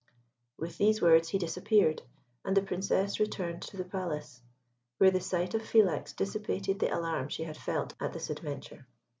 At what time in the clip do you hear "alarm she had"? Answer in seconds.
6.91-7.55